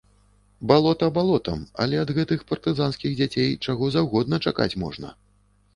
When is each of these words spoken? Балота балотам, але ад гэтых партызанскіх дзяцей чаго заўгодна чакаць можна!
Балота 0.69 1.09
балотам, 1.17 1.59
але 1.85 1.99
ад 2.05 2.15
гэтых 2.19 2.39
партызанскіх 2.53 3.11
дзяцей 3.21 3.55
чаго 3.65 3.95
заўгодна 3.99 4.43
чакаць 4.49 4.73
можна! 4.85 5.19